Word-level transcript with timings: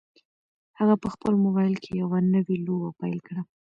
هغه 0.79 0.95
په 1.01 1.07
خپل 1.13 1.33
موبایل 1.45 1.75
کې 1.83 1.91
یوه 2.01 2.17
نوې 2.33 2.55
لوبه 2.65 2.89
پیل 2.99 3.17
کړه. 3.27 3.41